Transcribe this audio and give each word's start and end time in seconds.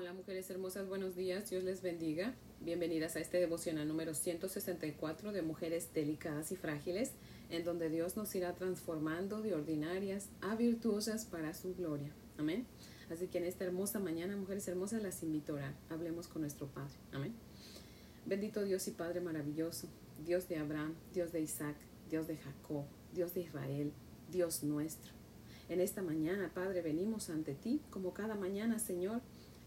Hola 0.00 0.14
mujeres 0.14 0.48
hermosas, 0.48 0.88
buenos 0.88 1.14
días, 1.14 1.50
Dios 1.50 1.62
les 1.62 1.82
bendiga. 1.82 2.34
Bienvenidas 2.60 3.16
a 3.16 3.20
este 3.20 3.36
devocional 3.36 3.86
número 3.86 4.14
164 4.14 5.30
de 5.30 5.42
Mujeres 5.42 5.92
Delicadas 5.92 6.52
y 6.52 6.56
Frágiles, 6.56 7.12
en 7.50 7.66
donde 7.66 7.90
Dios 7.90 8.16
nos 8.16 8.34
irá 8.34 8.54
transformando 8.54 9.42
de 9.42 9.52
ordinarias 9.52 10.30
a 10.40 10.54
virtuosas 10.56 11.26
para 11.26 11.52
su 11.52 11.74
gloria. 11.74 12.14
Amén. 12.38 12.64
Así 13.10 13.26
que 13.26 13.36
en 13.36 13.44
esta 13.44 13.64
hermosa 13.64 14.00
mañana, 14.00 14.38
mujeres 14.38 14.66
hermosas, 14.68 15.02
las 15.02 15.22
invito 15.22 15.58
a. 15.58 15.74
Hablemos 15.90 16.28
con 16.28 16.40
nuestro 16.40 16.66
Padre. 16.68 16.94
Amén. 17.12 17.34
Bendito 18.24 18.64
Dios 18.64 18.88
y 18.88 18.92
Padre 18.92 19.20
maravilloso, 19.20 19.86
Dios 20.24 20.48
de 20.48 20.56
Abraham, 20.56 20.94
Dios 21.12 21.30
de 21.30 21.42
Isaac, 21.42 21.76
Dios 22.08 22.26
de 22.26 22.38
Jacob, 22.38 22.86
Dios 23.12 23.34
de 23.34 23.42
Israel, 23.42 23.92
Dios 24.30 24.62
nuestro. 24.62 25.12
En 25.68 25.78
esta 25.78 26.00
mañana, 26.02 26.50
Padre, 26.54 26.80
venimos 26.80 27.28
ante 27.28 27.54
ti 27.54 27.82
como 27.90 28.14
cada 28.14 28.34
mañana, 28.34 28.78
Señor, 28.78 29.20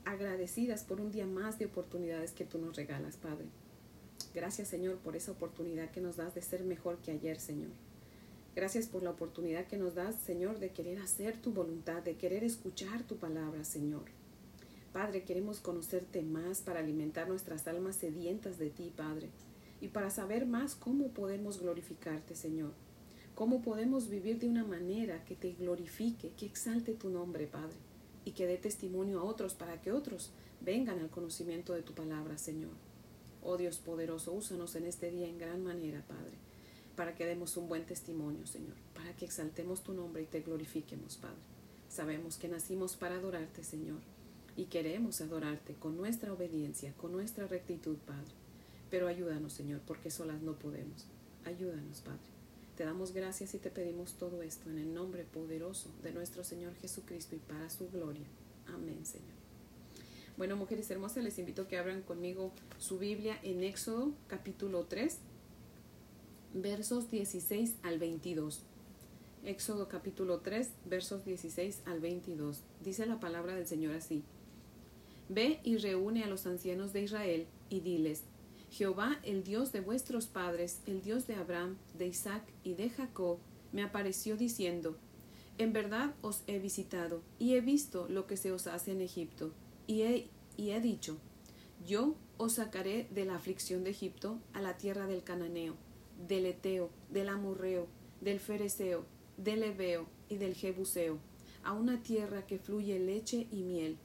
agradecidas 0.06 0.84
por 0.84 1.02
un 1.02 1.12
día 1.12 1.26
más 1.26 1.60
de 1.60 1.66
oportunidades 1.66 2.32
que 2.32 2.46
tú 2.46 2.58
nos 2.58 2.76
regalas, 2.76 3.18
Padre. 3.18 3.46
Gracias, 4.34 4.68
Señor, 4.68 4.98
por 4.98 5.16
esa 5.16 5.32
oportunidad 5.32 5.92
que 5.92 6.02
nos 6.02 6.18
das 6.18 6.36
de 6.36 6.42
ser 6.42 6.64
mejor 6.64 6.98
que 6.98 7.12
ayer, 7.12 7.40
Señor. 7.40 7.72
Gracias 8.56 8.88
por 8.88 9.04
la 9.04 9.12
oportunidad 9.12 9.66
que 9.68 9.78
nos 9.78 9.96
das, 9.96 10.16
Señor, 10.16 10.60
de 10.60 10.72
querer 10.72 11.00
hacer 11.00 11.38
tu 11.42 11.52
voluntad, 11.52 12.04
de 12.04 12.16
querer 12.16 12.44
escuchar 12.44 13.04
tu 13.04 13.18
palabra, 13.18 13.64
Señor. 13.64 14.04
Padre, 14.92 15.24
queremos 15.24 15.60
conocerte 15.60 16.22
más 16.22 16.62
para 16.62 16.80
alimentar 16.80 17.28
nuestras 17.28 17.68
almas 17.68 17.96
sedientas 17.96 18.60
de 18.60 18.70
ti, 18.70 18.94
Padre, 18.96 19.30
y 19.82 19.88
para 19.88 20.12
saber 20.12 20.46
más 20.46 20.76
cómo 20.76 21.10
podemos 21.10 21.60
glorificarte, 21.60 22.36
Señor. 22.36 22.74
Cómo 23.34 23.64
podemos 23.64 24.10
vivir 24.10 24.40
de 24.40 24.48
una 24.48 24.64
manera 24.64 25.26
que 25.26 25.36
te 25.36 25.54
glorifique, 25.54 26.32
que 26.38 26.46
exalte 26.46 26.94
tu 26.94 27.10
nombre, 27.10 27.48
Padre 27.48 27.93
y 28.26 28.32
que 28.32 28.48
dé 28.48 28.58
testimonio 28.58 29.20
a 29.20 29.24
otros 29.24 29.54
para 29.54 29.82
que 29.82 29.92
otros 29.92 30.32
vengan 30.62 31.00
al 31.00 31.10
conocimiento 31.10 31.74
de 31.74 31.82
tu 31.82 31.94
palabra, 31.94 32.38
Señor. 32.38 32.72
Oh 33.44 33.58
Dios 33.58 33.78
poderoso, 33.78 34.32
úsanos 34.32 34.76
en 34.76 34.86
este 34.86 35.12
día 35.12 35.28
en 35.28 35.38
gran 35.38 35.64
manera, 35.64 36.04
Padre, 36.08 36.38
para 36.96 37.16
que 37.16 37.26
demos 37.26 37.58
un 37.58 37.68
buen 37.68 37.86
testimonio, 37.86 38.48
Señor, 38.48 38.76
para 38.94 39.14
que 39.16 39.26
exaltemos 39.26 39.84
tu 39.84 39.94
nombre 39.94 40.24
y 40.24 40.28
te 40.28 40.42
glorifiquemos, 40.42 41.18
Padre. 41.18 41.42
Sabemos 41.90 42.38
que 42.38 42.48
nacimos 42.48 42.96
para 42.96 43.16
adorarte, 43.16 43.64
Señor, 43.64 44.00
y 44.56 44.66
queremos 44.66 45.20
adorarte 45.22 45.74
con 45.74 45.98
nuestra 45.98 46.32
obediencia, 46.32 46.94
con 46.94 47.12
nuestra 47.12 47.48
rectitud, 47.48 47.98
Padre. 47.98 48.34
Pero 48.90 49.08
ayúdanos, 49.08 49.54
Señor, 49.54 49.82
porque 49.86 50.12
solas 50.12 50.42
no 50.42 50.54
podemos. 50.54 51.06
Ayúdanos, 51.46 52.02
Padre. 52.02 52.43
Te 52.76 52.86
damos 52.86 53.14
gracias 53.14 53.54
y 53.54 53.60
te 53.60 53.70
pedimos 53.70 54.16
todo 54.16 54.42
esto 54.42 54.70
en 54.72 54.80
el 54.80 54.94
nombre 54.94 55.26
poderoso 55.26 55.92
de 56.02 56.12
nuestro 56.12 56.44
Señor 56.44 56.74
Jesucristo 56.76 57.36
y 57.36 57.40
para 57.40 57.70
su 57.70 57.88
gloria. 57.90 58.26
Amén, 58.68 59.06
Señor. 59.06 59.44
Bueno, 60.38 60.56
mujeres 60.56 60.90
hermosas, 60.90 61.24
les 61.24 61.38
invito 61.38 61.62
a 61.62 61.68
que 61.68 61.78
abran 61.78 62.02
conmigo 62.02 62.52
su 62.80 62.98
Biblia 62.98 63.38
en 63.44 63.64
Éxodo 63.64 64.14
capítulo 64.28 64.86
3, 64.86 65.20
versos 66.56 67.12
16 67.12 67.76
al 67.84 68.00
22. 68.00 68.64
Éxodo 69.46 69.88
capítulo 69.88 70.40
3, 70.40 70.72
versos 70.86 71.24
16 71.26 71.82
al 71.86 72.00
22. 72.00 72.62
Dice 72.84 73.06
la 73.06 73.20
palabra 73.20 73.54
del 73.54 73.68
Señor 73.68 73.94
así. 73.94 74.24
Ve 75.30 75.60
y 75.64 75.78
reúne 75.78 76.24
a 76.24 76.28
los 76.28 76.48
ancianos 76.48 76.92
de 76.94 77.04
Israel 77.04 77.46
y 77.70 77.82
diles, 77.82 78.24
Jehová, 78.74 79.20
el 79.22 79.44
Dios 79.44 79.72
de 79.72 79.82
vuestros 79.82 80.26
padres, 80.26 80.80
el 80.88 81.04
Dios 81.04 81.28
de 81.28 81.36
Abraham, 81.36 81.78
de 81.96 82.08
Isaac 82.08 82.42
y 82.64 82.74
de 82.74 82.90
Jacob, 82.90 83.38
me 83.72 83.84
apareció 83.84 84.36
diciendo, 84.36 84.98
En 85.60 85.74
verdad 85.74 86.16
os 86.24 86.42
he 86.48 86.58
visitado, 86.58 87.22
y 87.38 87.54
he 87.54 87.62
visto 87.62 88.08
lo 88.10 88.26
que 88.26 88.36
se 88.36 88.52
os 88.52 88.66
hace 88.66 88.94
en 88.94 89.02
Egipto, 89.02 89.52
y 89.86 90.02
he, 90.02 90.82
dicho, 90.82 91.20
Yo 91.86 92.16
os 92.38 92.54
sacaré 92.54 93.08
de 93.12 93.26
la 93.26 93.36
aflicción 93.36 93.84
de 93.84 93.92
Egipto 93.92 94.40
a 94.54 94.62
la 94.62 94.76
tierra 94.76 95.06
del 95.06 95.22
Cananeo, 95.22 95.76
del 96.28 96.48
Eteo, 96.48 96.90
del 97.12 97.30
Amorreo, 97.30 97.86
del 98.22 98.40
Fereceo, 98.40 99.06
del 99.38 99.62
Ebeo 99.62 100.08
y 100.30 100.38
del 100.38 100.56
Jebuseo, 100.56 101.20
a 101.64 101.74
una 101.74 102.02
tierra 102.02 102.48
que 102.48 102.58
fluye 102.58 102.98
leche 102.98 103.46
y 103.52 103.62
miel. 103.62 104.00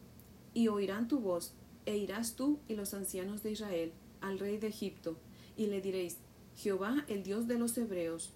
Y 0.53 0.69
oirán 0.69 1.09
tu 1.09 1.21
voz, 1.21 1.55
e 1.87 1.97
irás 1.97 2.37
tú 2.37 2.59
y 2.69 2.75
los 2.75 2.93
ancianos 2.93 3.43
de 3.43 3.53
Israel, 3.53 3.93
al 4.21 4.39
rey 4.39 4.59
de 4.59 4.69
Egipto, 4.69 5.17
y 5.57 5.67
le 5.67 5.81
diréis, 5.81 6.19
Jehová, 6.57 7.05
el 7.09 7.23
Dios 7.23 7.47
de 7.47 7.59
los 7.59 7.77
hebreos, 7.79 8.33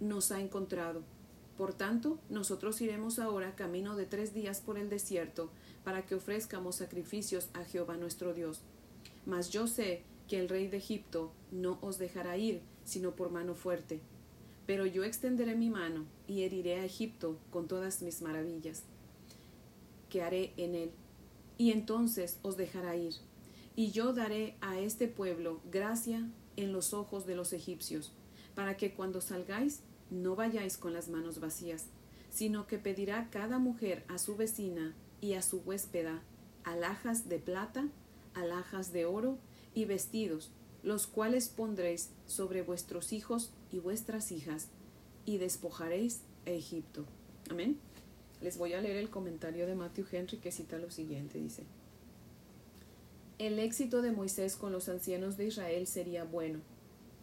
nos 0.00 0.32
ha 0.32 0.40
encontrado. 0.40 1.02
Por 1.56 1.72
tanto, 1.72 2.18
nosotros 2.28 2.80
iremos 2.80 3.18
ahora 3.18 3.54
camino 3.54 3.96
de 3.96 4.06
tres 4.06 4.34
días 4.34 4.60
por 4.60 4.76
el 4.76 4.90
desierto, 4.90 5.50
para 5.84 6.04
que 6.04 6.14
ofrezcamos 6.14 6.76
sacrificios 6.76 7.48
a 7.54 7.64
Jehová 7.64 7.96
nuestro 7.96 8.34
Dios. 8.34 8.60
Mas 9.26 9.50
yo 9.50 9.66
sé 9.66 10.02
que 10.28 10.40
el 10.40 10.48
rey 10.48 10.66
de 10.66 10.78
Egipto 10.78 11.32
no 11.52 11.78
os 11.80 11.98
dejará 11.98 12.36
ir, 12.36 12.60
sino 12.84 13.14
por 13.14 13.30
mano 13.30 13.54
fuerte. 13.54 14.00
Pero 14.66 14.86
yo 14.86 15.04
extenderé 15.04 15.54
mi 15.54 15.70
mano 15.70 16.06
y 16.26 16.42
heriré 16.42 16.80
a 16.80 16.84
Egipto 16.84 17.38
con 17.50 17.68
todas 17.68 18.02
mis 18.02 18.22
maravillas 18.22 18.82
que 20.08 20.22
haré 20.22 20.52
en 20.56 20.74
él, 20.74 20.90
y 21.58 21.72
entonces 21.72 22.38
os 22.42 22.56
dejará 22.56 22.96
ir 22.96 23.14
y 23.76 23.90
yo 23.90 24.12
daré 24.12 24.56
a 24.60 24.78
este 24.78 25.08
pueblo 25.08 25.60
gracia 25.70 26.28
en 26.56 26.72
los 26.72 26.94
ojos 26.94 27.26
de 27.26 27.34
los 27.34 27.52
egipcios, 27.52 28.12
para 28.54 28.76
que 28.76 28.94
cuando 28.94 29.20
salgáis 29.20 29.80
no 30.10 30.36
vayáis 30.36 30.76
con 30.76 30.92
las 30.92 31.08
manos 31.08 31.40
vacías, 31.40 31.86
sino 32.30 32.66
que 32.66 32.78
pedirá 32.78 33.28
cada 33.30 33.58
mujer 33.58 34.04
a 34.08 34.18
su 34.18 34.36
vecina 34.36 34.94
y 35.20 35.34
a 35.34 35.42
su 35.42 35.60
huéspeda 35.60 36.22
alhajas 36.64 37.28
de 37.28 37.38
plata, 37.38 37.88
alhajas 38.34 38.92
de 38.92 39.04
oro 39.06 39.38
y 39.74 39.84
vestidos, 39.84 40.50
los 40.82 41.06
cuales 41.06 41.48
pondréis 41.48 42.10
sobre 42.26 42.62
vuestros 42.62 43.12
hijos 43.12 43.52
y 43.70 43.78
vuestras 43.78 44.32
hijas, 44.32 44.68
y 45.26 45.38
despojaréis 45.38 46.22
a 46.46 46.50
Egipto. 46.50 47.04
Amén. 47.50 47.78
Les 48.40 48.58
voy 48.58 48.74
a 48.74 48.80
leer 48.80 48.96
el 48.96 49.10
comentario 49.10 49.66
de 49.66 49.74
Matthew 49.74 50.06
Henry 50.12 50.38
que 50.38 50.52
cita 50.52 50.78
lo 50.78 50.90
siguiente, 50.90 51.38
dice. 51.38 51.64
El 53.38 53.58
éxito 53.58 54.00
de 54.00 54.12
Moisés 54.12 54.54
con 54.54 54.70
los 54.70 54.88
ancianos 54.88 55.36
de 55.36 55.46
Israel 55.46 55.88
sería 55.88 56.22
bueno. 56.22 56.60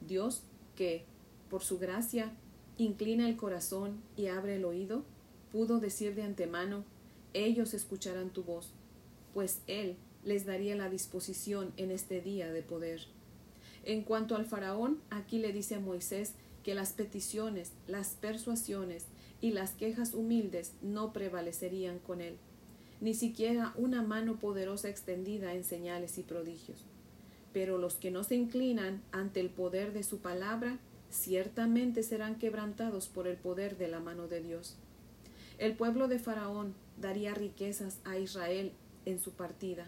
Dios, 0.06 0.42
que, 0.76 1.06
por 1.50 1.64
su 1.64 1.80
gracia, 1.80 2.34
inclina 2.78 3.30
el 3.30 3.38
corazón 3.38 4.02
y 4.18 4.28
abre 4.28 4.58
el 4.58 4.66
oído, 4.66 5.06
pudo 5.54 5.80
decir 5.80 6.14
de 6.14 6.24
antemano, 6.24 6.84
ellos 7.34 7.74
escucharán 7.74 8.30
tu 8.30 8.44
voz, 8.44 8.74
pues 9.34 9.62
Él 9.68 9.96
les 10.26 10.46
daría 10.46 10.76
la 10.76 10.90
disposición 10.90 11.72
en 11.78 11.92
este 11.92 12.20
día 12.20 12.52
de 12.52 12.62
poder. 12.62 13.04
En 13.86 14.04
cuanto 14.04 14.36
al 14.36 14.46
faraón, 14.46 15.00
aquí 15.12 15.40
le 15.40 15.54
dice 15.54 15.76
a 15.76 15.80
Moisés 15.80 16.34
que 16.62 16.76
las 16.76 16.92
peticiones, 16.92 17.72
las 17.88 18.16
persuasiones 18.16 19.06
y 19.40 19.52
las 19.52 19.72
quejas 19.72 20.14
humildes 20.14 20.74
no 20.82 21.14
prevalecerían 21.14 22.00
con 22.00 22.20
él 22.20 22.38
ni 23.01 23.16
siquiera 23.16 23.73
una 23.75 24.03
mano 24.03 24.38
poderosa 24.38 24.88
extendida 24.88 25.53
en 25.53 25.63
señales 25.63 26.17
y 26.17 26.23
prodigios. 26.23 26.85
Pero 27.51 27.78
los 27.78 27.95
que 27.95 28.12
no 28.12 28.23
se 28.23 28.35
inclinan 28.35 29.01
ante 29.12 29.41
el 29.41 29.50
poder 29.50 29.91
de 29.91 30.03
su 30.03 30.19
palabra, 30.19 30.78
ciertamente 31.09 32.03
serán 32.03 32.35
quebrantados 32.35 33.07
por 33.09 33.28
el 33.28 33.35
poder 33.35 33.78
de 33.78 33.89
la 33.89 34.00
mano 34.00 34.28
de 34.28 34.41
Dios. 34.41 34.78
El 35.57 35.75
pueblo 35.75 36.07
de 36.07 36.19
Faraón 36.19 36.73
daría 37.00 37.34
riquezas 37.34 38.00
a 38.06 38.17
Israel 38.17 38.72
en 39.06 39.19
su 39.19 39.31
partida. 39.31 39.88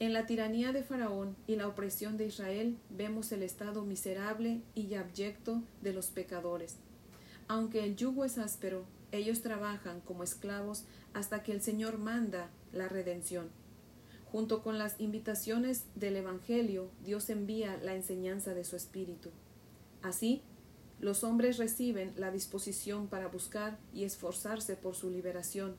En 0.00 0.12
la 0.12 0.26
tiranía 0.26 0.72
de 0.72 0.82
Faraón 0.82 1.36
y 1.46 1.56
la 1.56 1.68
opresión 1.68 2.16
de 2.16 2.26
Israel 2.26 2.76
vemos 2.90 3.30
el 3.30 3.42
estado 3.42 3.84
miserable 3.84 4.60
y 4.74 4.94
abyecto 4.94 5.62
de 5.80 5.92
los 5.92 6.06
pecadores. 6.06 6.76
Aunque 7.46 7.84
el 7.84 7.94
yugo 7.96 8.24
es 8.24 8.38
áspero, 8.38 8.84
ellos 9.12 9.42
trabajan 9.42 10.00
como 10.00 10.24
esclavos 10.24 10.84
hasta 11.12 11.42
que 11.42 11.52
el 11.52 11.60
Señor 11.60 11.98
manda 11.98 12.50
la 12.72 12.88
redención. 12.88 13.50
Junto 14.32 14.62
con 14.62 14.78
las 14.78 14.98
invitaciones 14.98 15.84
del 15.94 16.16
Evangelio, 16.16 16.90
Dios 17.04 17.28
envía 17.28 17.76
la 17.76 17.94
enseñanza 17.94 18.54
de 18.54 18.64
su 18.64 18.76
Espíritu. 18.76 19.28
Así, 20.00 20.42
los 21.00 21.22
hombres 21.22 21.58
reciben 21.58 22.14
la 22.16 22.30
disposición 22.30 23.08
para 23.08 23.28
buscar 23.28 23.78
y 23.92 24.04
esforzarse 24.04 24.74
por 24.74 24.94
su 24.94 25.10
liberación. 25.10 25.76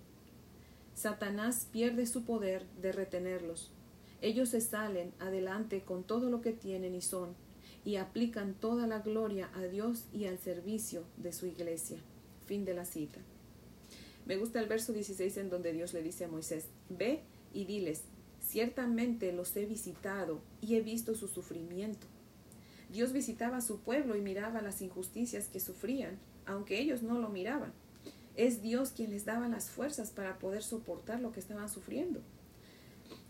Satanás 0.94 1.68
pierde 1.72 2.06
su 2.06 2.26
poder 2.26 2.68
de 2.80 2.92
retenerlos. 2.92 3.72
Ellos 4.22 4.50
se 4.50 4.62
salen 4.62 5.14
adelante 5.20 5.82
con 5.82 6.04
todo 6.04 6.30
lo 6.30 6.42
que 6.42 6.54
tienen 6.54 6.94
y 6.94 7.02
son, 7.02 7.36
y 7.84 7.96
aplican 7.96 8.54
toda 8.54 8.86
la 8.86 9.00
gloria 9.00 9.50
a 9.56 9.64
Dios 9.64 10.06
y 10.14 10.26
al 10.26 10.38
servicio 10.38 11.04
de 11.18 11.34
su 11.34 11.48
iglesia. 11.48 11.98
Fin 12.46 12.66
de 12.66 12.74
la 12.74 12.86
cita. 12.86 13.20
Me 14.26 14.38
gusta 14.38 14.60
el 14.60 14.68
verso 14.68 14.94
16 14.94 15.38
en 15.38 15.50
donde 15.50 15.74
Dios 15.74 15.94
le 15.94 16.02
dice 16.02 16.26
a 16.26 16.30
Moisés, 16.30 16.68
ve 16.90 17.22
y 17.54 17.66
diles, 17.66 18.04
ciertamente 18.40 19.34
los 19.34 19.56
he 19.56 19.66
visitado 19.66 20.42
y 20.62 20.76
he 20.76 20.82
visto 20.82 21.16
su 21.16 21.28
sufrimiento. 21.28 22.08
Dios 22.90 23.12
visitaba 23.12 23.58
a 23.58 23.62
su 23.62 23.80
pueblo 23.80 24.16
y 24.16 24.22
miraba 24.22 24.62
las 24.62 24.82
injusticias 24.82 25.48
que 25.48 25.60
sufrían, 25.60 26.20
aunque 26.46 26.80
ellos 26.80 27.02
no 27.02 27.18
lo 27.18 27.30
miraban. 27.30 27.74
Es 28.36 28.62
Dios 28.62 28.92
quien 28.92 29.12
les 29.12 29.26
daba 29.26 29.48
las 29.48 29.70
fuerzas 29.70 30.12
para 30.12 30.40
poder 30.40 30.64
soportar 30.64 31.20
lo 31.20 31.32
que 31.32 31.40
estaban 31.40 31.70
sufriendo. 31.70 32.22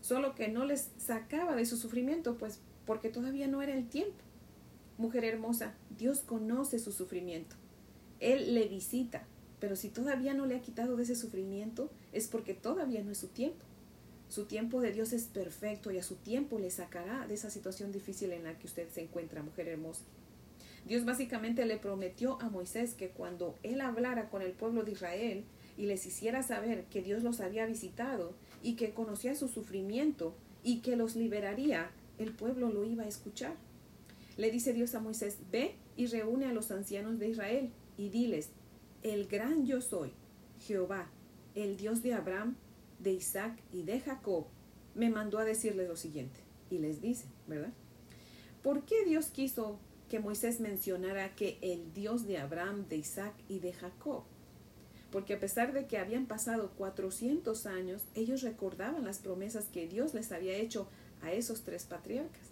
solo 0.00 0.34
que 0.34 0.48
no 0.48 0.66
les 0.66 0.90
sacaba 0.98 1.56
de 1.56 1.64
su 1.64 1.78
sufrimiento, 1.78 2.36
pues 2.36 2.60
porque 2.84 3.08
todavía 3.08 3.48
no 3.48 3.62
era 3.62 3.74
el 3.74 3.88
tiempo. 3.88 4.22
Mujer 4.98 5.24
hermosa, 5.24 5.74
Dios 5.96 6.20
conoce 6.20 6.78
su 6.78 6.92
sufrimiento. 6.92 7.56
Él 8.20 8.54
le 8.54 8.68
visita, 8.68 9.26
pero 9.60 9.76
si 9.76 9.88
todavía 9.88 10.34
no 10.34 10.46
le 10.46 10.56
ha 10.56 10.60
quitado 10.60 10.96
de 10.96 11.04
ese 11.04 11.16
sufrimiento, 11.16 11.90
es 12.12 12.28
porque 12.28 12.54
todavía 12.54 13.02
no 13.02 13.10
es 13.10 13.18
su 13.18 13.28
tiempo. 13.28 13.64
Su 14.28 14.46
tiempo 14.46 14.80
de 14.80 14.92
Dios 14.92 15.12
es 15.12 15.24
perfecto 15.24 15.90
y 15.90 15.98
a 15.98 16.02
su 16.02 16.16
tiempo 16.16 16.58
le 16.58 16.70
sacará 16.70 17.26
de 17.26 17.34
esa 17.34 17.50
situación 17.50 17.92
difícil 17.92 18.32
en 18.32 18.44
la 18.44 18.58
que 18.58 18.66
usted 18.66 18.88
se 18.90 19.02
encuentra, 19.02 19.42
mujer 19.42 19.68
hermosa. 19.68 20.02
Dios 20.86 21.04
básicamente 21.04 21.64
le 21.64 21.78
prometió 21.78 22.40
a 22.42 22.50
Moisés 22.50 22.94
que 22.94 23.08
cuando 23.08 23.56
él 23.62 23.80
hablara 23.80 24.28
con 24.28 24.42
el 24.42 24.52
pueblo 24.52 24.82
de 24.82 24.92
Israel 24.92 25.44
y 25.78 25.86
les 25.86 26.04
hiciera 26.04 26.42
saber 26.42 26.84
que 26.84 27.02
Dios 27.02 27.22
los 27.22 27.40
había 27.40 27.64
visitado 27.64 28.34
y 28.62 28.74
que 28.74 28.92
conocía 28.92 29.34
su 29.34 29.48
sufrimiento 29.48 30.34
y 30.62 30.80
que 30.80 30.96
los 30.96 31.16
liberaría, 31.16 31.90
el 32.18 32.32
pueblo 32.32 32.70
lo 32.70 32.84
iba 32.84 33.04
a 33.04 33.08
escuchar. 33.08 33.54
Le 34.36 34.50
dice 34.50 34.72
Dios 34.72 34.94
a 34.94 35.00
Moisés, 35.00 35.38
ve 35.50 35.76
y 35.96 36.06
reúne 36.06 36.46
a 36.46 36.52
los 36.52 36.70
ancianos 36.70 37.18
de 37.18 37.28
Israel 37.28 37.70
y 37.96 38.08
diles, 38.08 38.50
el 39.04 39.26
gran 39.26 39.66
yo 39.66 39.82
soy, 39.82 40.12
Jehová, 40.60 41.10
el 41.54 41.76
Dios 41.76 42.02
de 42.02 42.14
Abraham, 42.14 42.56
de 42.98 43.12
Isaac 43.12 43.60
y 43.70 43.82
de 43.82 44.00
Jacob, 44.00 44.46
me 44.94 45.10
mandó 45.10 45.38
a 45.38 45.44
decirles 45.44 45.88
lo 45.88 45.96
siguiente. 45.96 46.40
Y 46.70 46.78
les 46.78 47.02
dice, 47.02 47.26
¿verdad? 47.46 47.72
¿Por 48.62 48.84
qué 48.86 49.04
Dios 49.04 49.26
quiso 49.26 49.78
que 50.08 50.20
Moisés 50.20 50.58
mencionara 50.58 51.36
que 51.36 51.58
el 51.60 51.92
Dios 51.92 52.26
de 52.26 52.38
Abraham, 52.38 52.88
de 52.88 52.96
Isaac 52.96 53.34
y 53.46 53.58
de 53.58 53.74
Jacob? 53.74 54.24
Porque 55.12 55.34
a 55.34 55.40
pesar 55.40 55.74
de 55.74 55.86
que 55.86 55.98
habían 55.98 56.26
pasado 56.26 56.72
400 56.78 57.66
años, 57.66 58.02
ellos 58.14 58.42
recordaban 58.42 59.04
las 59.04 59.18
promesas 59.18 59.66
que 59.66 59.86
Dios 59.86 60.14
les 60.14 60.32
había 60.32 60.56
hecho 60.56 60.88
a 61.20 61.30
esos 61.30 61.62
tres 61.62 61.84
patriarcas. 61.84 62.48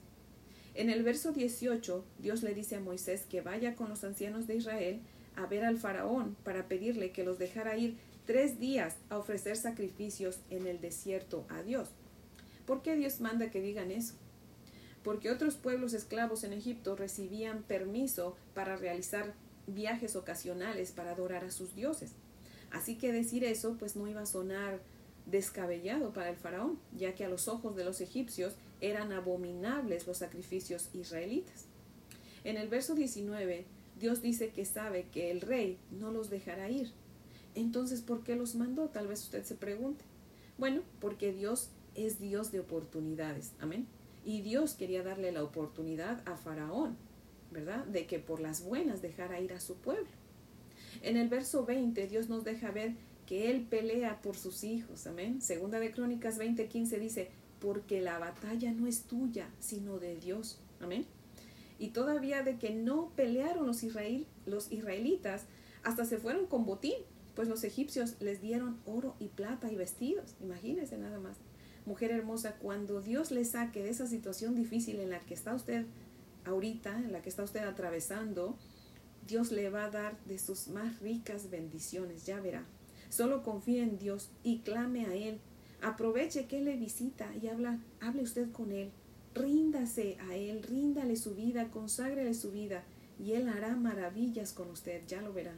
En 0.75 0.91
el 0.91 1.03
verso 1.03 1.33
18, 1.33 2.05
Dios 2.19 2.43
le 2.43 2.55
dice 2.55 2.77
a 2.77 2.81
Moisés 2.81 3.25
que 3.29 3.41
vaya 3.41 3.75
con 3.75 3.89
los 3.89 4.05
ancianos 4.05 4.47
de 4.47 4.57
Israel 4.57 5.01
a 5.37 5.47
ver 5.47 5.65
al 5.65 5.79
faraón 5.79 6.37
para 6.45 6.69
pedirle 6.69 7.13
que 7.13 7.25
los 7.25 7.39
dejara 7.39 7.77
ir 7.77 7.97
tres 8.27 8.61
días 8.61 8.97
a 9.09 9.19
ofrecer 9.19 9.57
sacrificios 9.57 10.41
en 10.51 10.67
el 10.67 10.81
desierto 10.81 11.45
a 11.49 11.63
Dios. 11.63 11.89
¿Por 12.67 12.83
qué 12.83 12.97
Dios 12.97 13.21
manda 13.21 13.51
que 13.51 13.61
digan 13.61 13.91
eso? 13.91 14.15
Porque 15.03 15.31
otros 15.31 15.57
pueblos 15.57 15.95
esclavos 15.95 16.45
en 16.45 16.53
Egipto 16.53 16.95
recibían 16.95 17.63
permiso 17.63 18.37
para 18.55 18.77
realizar 18.77 19.35
viajes 19.67 20.17
ocasionales 20.17 20.93
para 20.93 21.13
adorar 21.13 21.45
a 21.45 21.51
sus 21.51 21.75
dioses. 21.75 22.13
Así 22.71 22.97
que 22.97 23.13
decir 23.13 23.45
eso 23.45 23.77
pues 23.79 23.97
no 23.97 24.07
iba 24.07 24.23
a 24.23 24.27
sonar 24.27 24.81
descabellado 25.27 26.13
para 26.13 26.31
el 26.31 26.37
faraón, 26.37 26.79
ya 26.97 27.15
que 27.15 27.25
a 27.25 27.29
los 27.29 27.49
ojos 27.49 27.77
de 27.77 27.85
los 27.85 28.01
egipcios 28.01 28.55
eran 28.81 29.13
abominables 29.13 30.07
los 30.07 30.19
sacrificios 30.19 30.89
israelitas. 30.93 31.67
En 32.45 32.57
el 32.57 32.69
verso 32.69 32.95
19, 32.95 33.65
Dios 34.03 34.21
dice 34.21 34.51
que 34.51 34.67
sabe 34.67 35.07
que 35.11 35.31
el 35.31 35.41
rey 35.41 35.79
no 35.91 36.11
los 36.11 36.29
dejará 36.29 36.69
ir, 36.69 36.93
entonces, 37.55 38.01
¿por 38.01 38.23
qué 38.23 38.37
los 38.37 38.55
mandó? 38.55 38.89
Tal 38.89 39.07
vez 39.07 39.23
usted 39.23 39.45
se 39.45 39.55
pregunte. 39.55 40.05
Bueno, 40.59 40.83
porque 41.01 41.33
Dios 41.33 41.71
es 41.95 42.19
Dios 42.19 42.53
de 42.53 42.61
oportunidades. 42.61 43.53
Amén. 43.61 43.87
Y 44.25 44.43
Dios 44.43 44.75
quería 44.75 45.03
darle 45.03 45.33
la 45.33 45.43
oportunidad 45.43 46.23
a 46.27 46.37
Faraón, 46.37 46.97
¿verdad? 47.51 47.85
De 47.87 48.07
que 48.07 48.19
por 48.19 48.41
las 48.41 48.65
buenas 48.65 49.03
dejara 49.03 49.41
ir 49.41 49.53
a 49.53 49.61
su 49.61 49.77
pueblo. 49.77 50.09
En 51.03 51.17
el 51.17 51.29
verso 51.29 51.65
20 51.65 52.07
Dios 52.07 52.29
nos 52.29 52.45
deja 52.45 52.71
ver 52.71 52.95
que 53.27 53.51
Él 53.51 53.67
pelea 53.69 54.21
por 54.23 54.37
sus 54.37 54.65
hijos. 54.65 55.07
Amén. 55.07 55.43
Segunda 55.43 55.81
de 55.81 55.93
Crónicas 55.93 56.39
20:15 56.39 56.99
dice, 56.99 57.31
porque 57.61 58.01
la 58.01 58.19
batalla 58.19 58.73
no 58.73 58.87
es 58.87 59.03
tuya, 59.03 59.49
sino 59.59 59.99
de 59.99 60.17
Dios. 60.17 60.59
Amén. 60.81 61.07
Y 61.83 61.89
todavía 61.89 62.45
de 62.45 62.59
que 62.59 62.71
no 62.71 63.11
pelearon 63.17 63.67
los, 63.67 63.83
israel, 63.83 64.29
los 64.47 64.71
israelitas, 64.71 65.47
hasta 65.83 66.05
se 66.05 66.17
fueron 66.17 66.47
con 66.47 66.65
botín 66.65 66.95
pues 67.35 67.49
los 67.49 67.65
egipcios 67.65 68.15
les 68.21 68.41
dieron 68.41 68.79
oro 68.85 69.17
y 69.19 69.27
plata 69.27 69.69
y 69.69 69.75
vestidos. 69.75 70.37
Imagínense 70.41 70.97
nada 70.97 71.19
más. 71.19 71.39
Mujer 71.85 72.13
hermosa, 72.13 72.55
cuando 72.61 73.01
Dios 73.01 73.33
le 73.33 73.45
saque 73.45 73.83
de 73.83 73.91
esa 73.91 74.07
situación 74.07 74.55
difícil 74.55 75.01
en 75.01 75.11
la 75.11 75.19
que 75.27 75.35
está 75.35 75.57
usted 75.57 75.87
ahorita, 76.45 76.97
en 76.99 77.11
la 77.11 77.21
que 77.21 77.31
está 77.31 77.43
usted 77.43 77.65
atravesando, 77.65 78.57
Dios 79.27 79.51
le 79.51 79.69
va 79.69 79.87
a 79.87 79.91
dar 79.91 80.17
de 80.27 80.39
sus 80.39 80.69
más 80.69 81.01
ricas 81.01 81.51
bendiciones, 81.51 82.27
ya 82.27 82.39
verá. 82.39 82.65
Solo 83.09 83.43
confíe 83.43 83.83
en 83.83 83.99
Dios 83.99 84.31
y 84.45 84.61
clame 84.61 85.07
a 85.07 85.15
Él. 85.17 85.41
Aproveche 85.81 86.47
que 86.47 86.59
Él 86.59 86.67
le 86.67 86.77
visita 86.77 87.29
y 87.43 87.49
habla, 87.49 87.81
hable 88.01 88.23
usted 88.23 88.53
con 88.53 88.71
Él. 88.71 88.93
Ríndase 89.35 90.19
a 90.29 90.37
Él, 90.37 90.63
ríndale 90.63 91.17
su 91.17 91.35
vida, 91.35 91.71
conságrele 91.71 92.35
su 92.35 92.51
vida 92.51 92.85
y 93.19 93.33
Él 93.33 93.49
hará 93.49 93.75
maravillas 93.77 94.53
con 94.53 94.71
usted, 94.71 95.03
ya 95.07 95.23
lo 95.23 95.33
verá. 95.33 95.55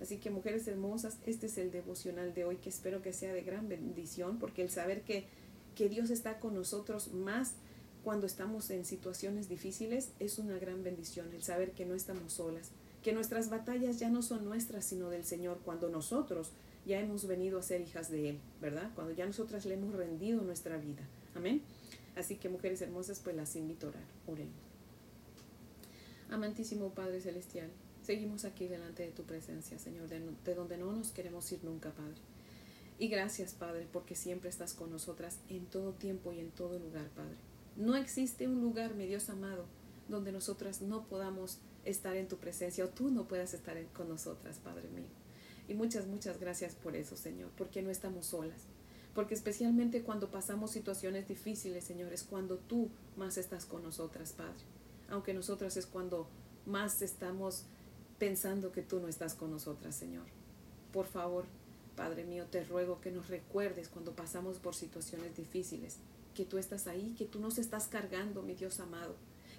Así 0.00 0.18
que 0.18 0.30
mujeres 0.30 0.68
hermosas, 0.68 1.18
este 1.24 1.46
es 1.46 1.56
el 1.56 1.70
devocional 1.70 2.34
de 2.34 2.44
hoy 2.44 2.56
que 2.56 2.68
espero 2.68 3.00
que 3.00 3.12
sea 3.12 3.32
de 3.32 3.42
gran 3.42 3.68
bendición 3.68 4.38
porque 4.38 4.62
el 4.62 4.70
saber 4.70 5.02
que, 5.02 5.24
que 5.74 5.88
Dios 5.88 6.10
está 6.10 6.38
con 6.38 6.54
nosotros 6.54 7.12
más 7.14 7.54
cuando 8.04 8.26
estamos 8.26 8.70
en 8.70 8.84
situaciones 8.84 9.48
difíciles 9.48 10.10
es 10.20 10.38
una 10.38 10.58
gran 10.58 10.84
bendición, 10.84 11.32
el 11.32 11.42
saber 11.42 11.72
que 11.72 11.86
no 11.86 11.94
estamos 11.94 12.34
solas, 12.34 12.70
que 13.02 13.12
nuestras 13.12 13.48
batallas 13.48 13.98
ya 13.98 14.10
no 14.10 14.22
son 14.22 14.44
nuestras 14.44 14.84
sino 14.84 15.08
del 15.08 15.24
Señor 15.24 15.58
cuando 15.64 15.88
nosotros 15.88 16.50
ya 16.86 17.00
hemos 17.00 17.26
venido 17.26 17.58
a 17.58 17.62
ser 17.62 17.80
hijas 17.80 18.10
de 18.10 18.30
Él, 18.30 18.38
¿verdad? 18.60 18.90
Cuando 18.94 19.12
ya 19.12 19.26
nosotras 19.26 19.64
le 19.64 19.74
hemos 19.74 19.94
rendido 19.94 20.42
nuestra 20.42 20.76
vida. 20.76 21.02
Amén. 21.34 21.62
Así 22.16 22.36
que 22.36 22.48
mujeres 22.48 22.80
hermosas, 22.80 23.20
pues 23.20 23.36
las 23.36 23.54
invito 23.56 23.86
a 23.86 23.90
orar. 23.90 24.04
Oremos. 24.26 24.54
Amantísimo 26.30 26.90
Padre 26.90 27.20
Celestial. 27.20 27.70
Seguimos 28.02 28.44
aquí 28.44 28.68
delante 28.68 29.02
de 29.02 29.12
tu 29.12 29.24
presencia, 29.24 29.78
Señor, 29.78 30.08
de, 30.08 30.54
donde 30.54 30.78
no 30.78 30.92
nos 30.92 31.10
queremos 31.10 31.50
ir 31.52 31.62
nunca, 31.62 31.90
Padre. 31.90 32.14
Y 32.98 33.08
gracias, 33.08 33.52
Padre, 33.52 33.86
porque 33.92 34.14
siempre 34.14 34.48
estás 34.48 34.72
con 34.72 34.90
nosotras 34.90 35.38
en 35.48 35.66
todo 35.66 35.92
tiempo 35.92 36.32
y 36.32 36.40
en 36.40 36.50
todo 36.50 36.78
lugar, 36.78 37.08
Padre. 37.10 37.36
No 37.76 37.96
existe 37.96 38.48
un 38.48 38.62
lugar, 38.62 38.94
mi 38.94 39.06
Dios 39.06 39.28
amado, 39.28 39.66
donde 40.08 40.32
nosotras 40.32 40.80
no 40.80 41.06
podamos 41.06 41.58
estar 41.84 42.16
en 42.16 42.28
tu 42.28 42.38
presencia 42.38 42.84
o 42.84 42.88
tú 42.88 43.10
no 43.10 43.28
puedas 43.28 43.52
estar 43.54 43.76
con 43.92 44.08
nosotras, 44.08 44.58
Padre 44.58 44.88
mío. 44.88 45.10
Y 45.68 45.74
muchas, 45.74 46.06
muchas 46.06 46.40
gracias 46.40 46.74
por 46.74 46.96
eso, 46.96 47.16
Señor, 47.16 47.50
porque 47.58 47.82
no 47.82 47.90
estamos 47.90 48.26
solas. 48.26 48.62
Porque 49.16 49.32
especialmente 49.32 50.02
cuando 50.02 50.30
pasamos 50.30 50.72
situaciones 50.72 51.26
difíciles, 51.26 51.84
Señor, 51.84 52.12
es 52.12 52.22
cuando 52.22 52.58
tú 52.58 52.90
más 53.16 53.38
estás 53.38 53.64
con 53.64 53.82
nosotras, 53.82 54.34
Padre. 54.34 54.60
Aunque 55.08 55.32
nosotras 55.32 55.78
es 55.78 55.86
cuando 55.86 56.28
más 56.66 57.00
estamos 57.00 57.64
pensando 58.18 58.72
que 58.72 58.82
tú 58.82 59.00
no 59.00 59.08
estás 59.08 59.34
con 59.34 59.50
nosotras, 59.50 59.94
Señor. 59.94 60.26
Por 60.92 61.06
favor, 61.06 61.46
Padre 61.96 62.24
mío, 62.24 62.44
te 62.50 62.62
ruego 62.62 63.00
que 63.00 63.10
nos 63.10 63.28
recuerdes 63.28 63.88
cuando 63.88 64.14
pasamos 64.14 64.58
por 64.58 64.74
situaciones 64.74 65.34
difíciles, 65.34 65.96
que 66.34 66.44
tú 66.44 66.58
estás 66.58 66.86
ahí, 66.86 67.14
que 67.16 67.24
tú 67.24 67.40
nos 67.40 67.56
estás 67.56 67.88
cargando, 67.88 68.42
mi 68.42 68.54
Dios 68.54 68.80
amado, 68.80 69.14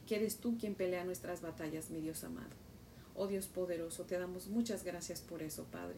que 0.05 0.17
eres 0.17 0.37
tú 0.37 0.55
quien 0.59 0.75
pelea 0.75 1.03
nuestras 1.03 1.41
batallas, 1.41 1.89
mi 1.89 1.99
Dios 1.99 2.23
amado. 2.23 2.55
Oh 3.15 3.25
Dios 3.25 3.47
poderoso, 3.47 4.03
te 4.03 4.19
damos 4.19 4.49
muchas 4.49 4.83
gracias 4.83 5.21
por 5.21 5.41
eso, 5.41 5.63
Padre. 5.71 5.97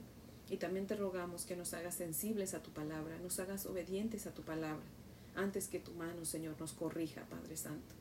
Y 0.50 0.58
también 0.58 0.88
te 0.88 0.96
rogamos 0.96 1.46
que 1.46 1.56
nos 1.56 1.74
hagas 1.74 1.96
sensibles 1.96 2.54
a 2.54 2.64
tu 2.64 2.72
palabra, 2.72 3.18
nos 3.20 3.40
hagas 3.40 3.66
obedientes 3.66 4.26
a 4.26 4.34
tu 4.34 4.42
palabra, 4.42 4.86
antes 5.36 5.68
que 5.68 5.80
tu 5.80 5.92
mano, 5.92 6.26
Señor, 6.26 6.60
nos 6.60 6.74
corrija, 6.74 7.24
Padre 7.30 7.56
Santo. 7.56 7.94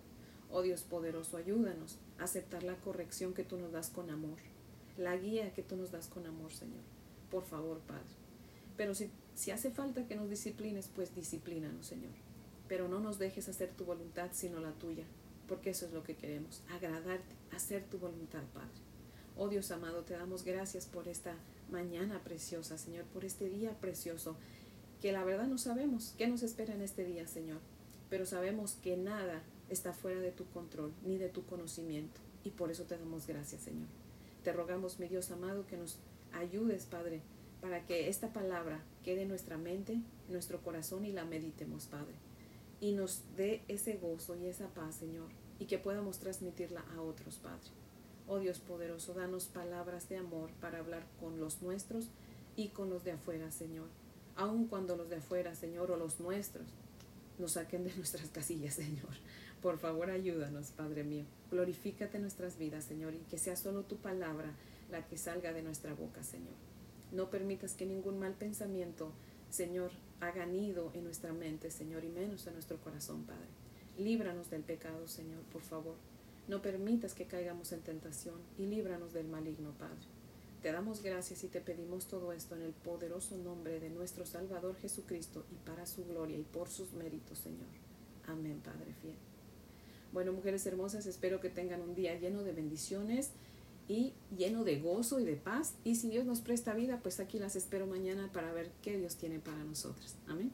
Oh 0.50 0.62
Dios 0.62 0.82
poderoso, 0.82 1.36
ayúdanos 1.36 1.98
a 2.18 2.24
aceptar 2.24 2.62
la 2.62 2.76
corrección 2.76 3.34
que 3.34 3.44
tú 3.44 3.58
nos 3.58 3.70
das 3.70 3.90
con 3.90 4.08
amor, 4.08 4.38
la 4.96 5.16
guía 5.16 5.52
que 5.52 5.62
tú 5.62 5.76
nos 5.76 5.90
das 5.90 6.08
con 6.08 6.26
amor, 6.26 6.52
Señor. 6.52 6.82
Por 7.30 7.44
favor, 7.44 7.80
Padre. 7.80 8.02
Pero 8.78 8.94
si, 8.94 9.10
si 9.34 9.50
hace 9.50 9.70
falta 9.70 10.06
que 10.06 10.16
nos 10.16 10.30
disciplines, 10.30 10.88
pues 10.94 11.14
disciplínanos, 11.14 11.86
Señor. 11.86 12.12
Pero 12.66 12.88
no 12.88 12.98
nos 12.98 13.18
dejes 13.18 13.48
hacer 13.48 13.70
tu 13.76 13.84
voluntad, 13.84 14.30
sino 14.32 14.60
la 14.60 14.72
tuya, 14.72 15.04
porque 15.48 15.70
eso 15.70 15.84
es 15.84 15.92
lo 15.92 16.02
que 16.02 16.16
queremos, 16.16 16.62
agradarte, 16.70 17.34
hacer 17.54 17.84
tu 17.84 17.98
voluntad, 17.98 18.42
Padre. 18.54 18.68
Oh 19.36 19.48
Dios 19.48 19.70
amado, 19.70 20.02
te 20.02 20.14
damos 20.14 20.44
gracias 20.44 20.86
por 20.86 21.08
esta 21.08 21.34
mañana 21.70 22.22
preciosa, 22.24 22.78
Señor, 22.78 23.04
por 23.06 23.24
este 23.24 23.48
día 23.48 23.78
precioso, 23.80 24.36
que 25.00 25.12
la 25.12 25.24
verdad 25.24 25.46
no 25.46 25.58
sabemos 25.58 26.14
qué 26.18 26.26
nos 26.26 26.42
espera 26.42 26.74
en 26.74 26.82
este 26.82 27.04
día, 27.04 27.26
Señor, 27.26 27.60
pero 28.10 28.26
sabemos 28.26 28.74
que 28.82 28.96
nada 28.96 29.42
está 29.68 29.92
fuera 29.92 30.20
de 30.20 30.32
tu 30.32 30.46
control 30.46 30.92
ni 31.04 31.18
de 31.18 31.28
tu 31.28 31.44
conocimiento. 31.46 32.20
Y 32.44 32.50
por 32.50 32.70
eso 32.70 32.84
te 32.84 32.96
damos 32.96 33.26
gracias, 33.26 33.62
Señor. 33.62 33.88
Te 34.42 34.52
rogamos, 34.52 34.98
mi 34.98 35.08
Dios 35.08 35.30
amado, 35.30 35.66
que 35.66 35.76
nos 35.76 35.98
ayudes, 36.32 36.86
Padre, 36.86 37.20
para 37.60 37.84
que 37.86 38.08
esta 38.08 38.32
palabra 38.32 38.82
quede 39.04 39.22
en 39.22 39.28
nuestra 39.28 39.58
mente, 39.58 40.00
nuestro 40.28 40.62
corazón 40.62 41.04
y 41.04 41.12
la 41.12 41.24
meditemos, 41.24 41.86
Padre. 41.86 42.14
Y 42.80 42.92
nos 42.92 43.22
dé 43.36 43.62
ese 43.68 43.96
gozo 43.96 44.36
y 44.36 44.46
esa 44.46 44.68
paz, 44.68 44.94
Señor, 44.94 45.28
y 45.58 45.66
que 45.66 45.78
podamos 45.78 46.18
transmitirla 46.18 46.84
a 46.96 47.02
otros, 47.02 47.36
Padre. 47.36 47.70
Oh 48.30 48.38
Dios 48.38 48.58
poderoso, 48.58 49.14
danos 49.14 49.46
palabras 49.46 50.10
de 50.10 50.18
amor 50.18 50.50
para 50.60 50.80
hablar 50.80 51.06
con 51.18 51.40
los 51.40 51.62
nuestros 51.62 52.10
y 52.56 52.68
con 52.68 52.90
los 52.90 53.02
de 53.02 53.12
afuera, 53.12 53.50
Señor. 53.50 53.86
Aun 54.36 54.68
cuando 54.68 54.96
los 54.96 55.08
de 55.08 55.16
afuera, 55.16 55.54
Señor, 55.54 55.90
o 55.90 55.96
los 55.96 56.20
nuestros, 56.20 56.66
nos 57.38 57.52
saquen 57.52 57.84
de 57.84 57.94
nuestras 57.94 58.28
casillas, 58.28 58.74
Señor. 58.82 59.14
Por 59.62 59.78
favor, 59.78 60.10
ayúdanos, 60.10 60.72
Padre 60.72 61.04
mío. 61.04 61.24
Glorifícate 61.50 62.18
nuestras 62.18 62.58
vidas, 62.58 62.84
Señor, 62.84 63.14
y 63.14 63.24
que 63.30 63.38
sea 63.38 63.56
solo 63.56 63.84
tu 63.84 63.96
palabra 63.96 64.52
la 64.90 65.06
que 65.06 65.16
salga 65.16 65.54
de 65.54 65.62
nuestra 65.62 65.94
boca, 65.94 66.22
Señor. 66.22 66.54
No 67.12 67.30
permitas 67.30 67.72
que 67.72 67.86
ningún 67.86 68.18
mal 68.18 68.34
pensamiento, 68.34 69.10
Señor, 69.48 69.90
haga 70.20 70.44
nido 70.44 70.92
en 70.94 71.04
nuestra 71.04 71.32
mente, 71.32 71.70
Señor, 71.70 72.04
y 72.04 72.10
menos 72.10 72.46
en 72.46 72.52
nuestro 72.52 72.76
corazón, 72.76 73.24
Padre. 73.24 73.48
Líbranos 73.96 74.50
del 74.50 74.64
pecado, 74.64 75.08
Señor, 75.08 75.40
por 75.44 75.62
favor. 75.62 75.96
No 76.48 76.62
permitas 76.62 77.14
que 77.14 77.26
caigamos 77.26 77.72
en 77.72 77.80
tentación 77.80 78.40
y 78.56 78.66
líbranos 78.66 79.12
del 79.12 79.28
maligno, 79.28 79.72
Padre. 79.78 80.06
Te 80.62 80.72
damos 80.72 81.02
gracias 81.02 81.44
y 81.44 81.48
te 81.48 81.60
pedimos 81.60 82.08
todo 82.08 82.32
esto 82.32 82.56
en 82.56 82.62
el 82.62 82.72
poderoso 82.72 83.36
nombre 83.36 83.78
de 83.78 83.90
nuestro 83.90 84.26
Salvador 84.26 84.74
Jesucristo 84.76 85.44
y 85.52 85.56
para 85.66 85.86
su 85.86 86.04
gloria 86.06 86.38
y 86.38 86.42
por 86.42 86.68
sus 86.68 86.92
méritos, 86.94 87.38
Señor. 87.38 87.68
Amén, 88.26 88.60
Padre 88.64 88.92
fiel. 89.00 89.14
Bueno, 90.12 90.32
mujeres 90.32 90.66
hermosas, 90.66 91.06
espero 91.06 91.40
que 91.40 91.50
tengan 91.50 91.82
un 91.82 91.94
día 91.94 92.18
lleno 92.18 92.42
de 92.42 92.52
bendiciones 92.52 93.30
y 93.86 94.14
lleno 94.36 94.64
de 94.64 94.80
gozo 94.80 95.20
y 95.20 95.24
de 95.24 95.36
paz. 95.36 95.74
Y 95.84 95.96
si 95.96 96.08
Dios 96.08 96.24
nos 96.24 96.40
presta 96.40 96.74
vida, 96.74 97.00
pues 97.02 97.20
aquí 97.20 97.38
las 97.38 97.56
espero 97.56 97.86
mañana 97.86 98.30
para 98.32 98.52
ver 98.52 98.70
qué 98.82 98.96
Dios 98.96 99.16
tiene 99.16 99.38
para 99.38 99.62
nosotras. 99.64 100.16
Amén. 100.26 100.52